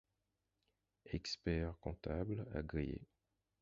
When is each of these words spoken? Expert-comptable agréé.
Expert-comptable 1.13 2.47
agréé. 2.55 3.03